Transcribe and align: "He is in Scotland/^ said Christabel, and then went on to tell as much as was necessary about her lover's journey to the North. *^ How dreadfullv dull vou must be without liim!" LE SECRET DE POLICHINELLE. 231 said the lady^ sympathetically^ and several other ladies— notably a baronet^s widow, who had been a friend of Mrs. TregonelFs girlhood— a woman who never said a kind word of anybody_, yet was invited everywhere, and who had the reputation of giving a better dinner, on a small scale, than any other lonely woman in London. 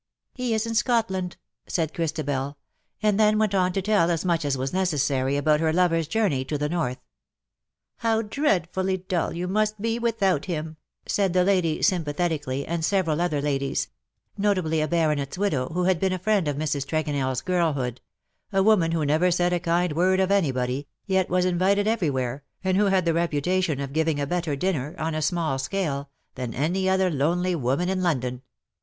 "He 0.33 0.55
is 0.55 0.65
in 0.65 0.73
Scotland/^ 0.73 1.35
said 1.67 1.93
Christabel, 1.93 2.57
and 3.03 3.19
then 3.19 3.37
went 3.37 3.53
on 3.53 3.71
to 3.73 3.83
tell 3.83 4.09
as 4.09 4.25
much 4.25 4.43
as 4.45 4.57
was 4.57 4.73
necessary 4.73 5.37
about 5.37 5.59
her 5.59 5.71
lover's 5.71 6.07
journey 6.07 6.43
to 6.45 6.57
the 6.57 6.67
North. 6.67 6.97
*^ 6.97 6.99
How 7.97 8.23
dreadfullv 8.23 9.07
dull 9.07 9.29
vou 9.29 9.45
must 9.47 9.79
be 9.79 9.99
without 9.99 10.41
liim!" 10.45 10.49
LE 10.49 10.73
SECRET 11.05 11.33
DE 11.33 11.39
POLICHINELLE. 11.41 11.61
231 11.83 11.83
said 11.85 12.03
the 12.03 12.17
lady^ 12.17 12.41
sympathetically^ 12.63 12.65
and 12.67 12.83
several 12.83 13.21
other 13.21 13.43
ladies— 13.43 13.89
notably 14.39 14.81
a 14.81 14.87
baronet^s 14.87 15.37
widow, 15.37 15.67
who 15.69 15.83
had 15.83 15.99
been 15.99 16.13
a 16.13 16.17
friend 16.17 16.47
of 16.47 16.55
Mrs. 16.57 16.83
TregonelFs 16.87 17.45
girlhood— 17.45 18.01
a 18.51 18.63
woman 18.63 18.93
who 18.93 19.05
never 19.05 19.29
said 19.29 19.53
a 19.53 19.59
kind 19.59 19.93
word 19.93 20.19
of 20.19 20.31
anybody_, 20.31 20.81
yet 21.05 21.29
was 21.29 21.45
invited 21.45 21.85
everywhere, 21.87 22.43
and 22.63 22.75
who 22.75 22.85
had 22.85 23.05
the 23.05 23.13
reputation 23.13 23.79
of 23.79 23.93
giving 23.93 24.19
a 24.19 24.25
better 24.25 24.55
dinner, 24.55 24.95
on 24.97 25.13
a 25.13 25.21
small 25.21 25.59
scale, 25.59 26.09
than 26.33 26.55
any 26.55 26.89
other 26.89 27.11
lonely 27.11 27.53
woman 27.53 27.87
in 27.87 28.01
London. 28.01 28.41